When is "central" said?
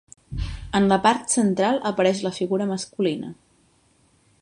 1.37-1.79